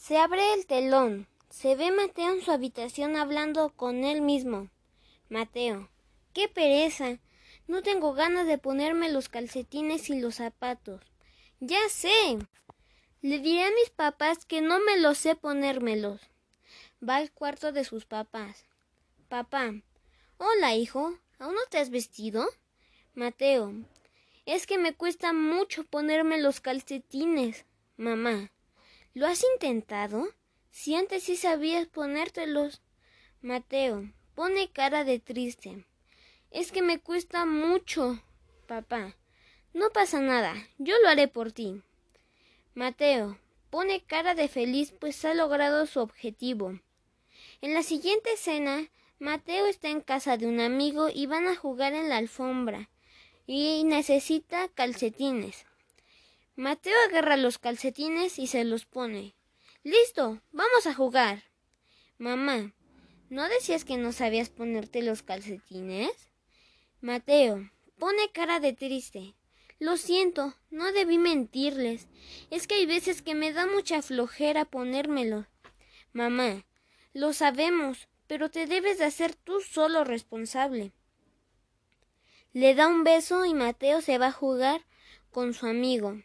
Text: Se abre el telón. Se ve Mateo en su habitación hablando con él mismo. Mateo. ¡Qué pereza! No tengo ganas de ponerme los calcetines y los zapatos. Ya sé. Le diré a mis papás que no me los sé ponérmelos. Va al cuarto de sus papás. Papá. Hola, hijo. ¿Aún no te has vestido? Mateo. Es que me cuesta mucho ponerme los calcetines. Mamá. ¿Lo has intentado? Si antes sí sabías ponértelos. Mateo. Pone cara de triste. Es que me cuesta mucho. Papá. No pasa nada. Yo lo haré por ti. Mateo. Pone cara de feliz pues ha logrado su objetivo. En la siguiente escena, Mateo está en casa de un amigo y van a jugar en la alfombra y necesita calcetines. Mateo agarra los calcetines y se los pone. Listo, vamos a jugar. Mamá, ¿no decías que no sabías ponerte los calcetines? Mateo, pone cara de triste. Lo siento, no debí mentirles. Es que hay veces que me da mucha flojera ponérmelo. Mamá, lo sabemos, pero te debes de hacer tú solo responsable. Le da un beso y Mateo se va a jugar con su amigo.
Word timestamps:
Se 0.00 0.16
abre 0.16 0.54
el 0.54 0.64
telón. 0.64 1.28
Se 1.50 1.76
ve 1.76 1.92
Mateo 1.92 2.32
en 2.32 2.40
su 2.40 2.50
habitación 2.52 3.16
hablando 3.16 3.68
con 3.76 4.02
él 4.02 4.22
mismo. 4.22 4.70
Mateo. 5.28 5.90
¡Qué 6.32 6.48
pereza! 6.48 7.18
No 7.68 7.82
tengo 7.82 8.14
ganas 8.14 8.46
de 8.46 8.56
ponerme 8.56 9.12
los 9.12 9.28
calcetines 9.28 10.08
y 10.08 10.18
los 10.18 10.36
zapatos. 10.36 11.02
Ya 11.60 11.86
sé. 11.90 12.38
Le 13.20 13.40
diré 13.40 13.64
a 13.64 13.70
mis 13.72 13.90
papás 13.90 14.46
que 14.46 14.62
no 14.62 14.80
me 14.80 14.98
los 14.98 15.18
sé 15.18 15.34
ponérmelos. 15.34 16.22
Va 17.06 17.16
al 17.16 17.30
cuarto 17.30 17.70
de 17.70 17.84
sus 17.84 18.06
papás. 18.06 18.64
Papá. 19.28 19.74
Hola, 20.38 20.74
hijo. 20.74 21.18
¿Aún 21.38 21.54
no 21.54 21.60
te 21.68 21.76
has 21.76 21.90
vestido? 21.90 22.48
Mateo. 23.12 23.74
Es 24.46 24.66
que 24.66 24.78
me 24.78 24.94
cuesta 24.94 25.34
mucho 25.34 25.84
ponerme 25.84 26.40
los 26.40 26.62
calcetines. 26.62 27.66
Mamá. 27.98 28.50
¿Lo 29.12 29.26
has 29.26 29.42
intentado? 29.54 30.28
Si 30.70 30.94
antes 30.94 31.24
sí 31.24 31.36
sabías 31.36 31.88
ponértelos. 31.88 32.80
Mateo. 33.42 34.12
Pone 34.36 34.70
cara 34.70 35.02
de 35.02 35.18
triste. 35.18 35.84
Es 36.52 36.70
que 36.70 36.80
me 36.80 37.00
cuesta 37.00 37.44
mucho. 37.44 38.22
Papá. 38.68 39.16
No 39.74 39.90
pasa 39.90 40.20
nada. 40.20 40.54
Yo 40.78 40.94
lo 41.02 41.08
haré 41.08 41.26
por 41.26 41.50
ti. 41.50 41.82
Mateo. 42.74 43.36
Pone 43.68 44.04
cara 44.04 44.36
de 44.36 44.46
feliz 44.46 44.92
pues 44.92 45.24
ha 45.24 45.34
logrado 45.34 45.86
su 45.86 45.98
objetivo. 45.98 46.78
En 47.60 47.74
la 47.74 47.82
siguiente 47.82 48.34
escena, 48.34 48.90
Mateo 49.18 49.66
está 49.66 49.88
en 49.88 50.02
casa 50.02 50.36
de 50.36 50.46
un 50.46 50.60
amigo 50.60 51.08
y 51.12 51.26
van 51.26 51.48
a 51.48 51.56
jugar 51.56 51.94
en 51.94 52.08
la 52.08 52.16
alfombra 52.16 52.88
y 53.44 53.82
necesita 53.82 54.68
calcetines. 54.68 55.66
Mateo 56.60 56.92
agarra 57.08 57.38
los 57.38 57.56
calcetines 57.56 58.38
y 58.38 58.46
se 58.46 58.64
los 58.64 58.84
pone. 58.84 59.34
Listo, 59.82 60.42
vamos 60.52 60.86
a 60.86 60.92
jugar. 60.92 61.44
Mamá, 62.18 62.74
¿no 63.30 63.48
decías 63.48 63.86
que 63.86 63.96
no 63.96 64.12
sabías 64.12 64.50
ponerte 64.50 65.00
los 65.00 65.22
calcetines? 65.22 66.12
Mateo, 67.00 67.70
pone 67.98 68.30
cara 68.34 68.60
de 68.60 68.74
triste. 68.74 69.34
Lo 69.78 69.96
siento, 69.96 70.54
no 70.68 70.92
debí 70.92 71.16
mentirles. 71.16 72.08
Es 72.50 72.66
que 72.66 72.74
hay 72.74 72.84
veces 72.84 73.22
que 73.22 73.34
me 73.34 73.54
da 73.54 73.64
mucha 73.64 74.02
flojera 74.02 74.66
ponérmelo. 74.66 75.46
Mamá, 76.12 76.66
lo 77.14 77.32
sabemos, 77.32 78.06
pero 78.26 78.50
te 78.50 78.66
debes 78.66 78.98
de 78.98 79.06
hacer 79.06 79.34
tú 79.34 79.62
solo 79.62 80.04
responsable. 80.04 80.92
Le 82.52 82.74
da 82.74 82.86
un 82.86 83.02
beso 83.02 83.46
y 83.46 83.54
Mateo 83.54 84.02
se 84.02 84.18
va 84.18 84.26
a 84.26 84.32
jugar 84.32 84.84
con 85.30 85.54
su 85.54 85.64
amigo. 85.64 86.20